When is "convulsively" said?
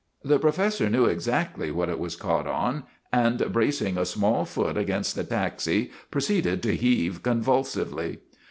7.21-8.17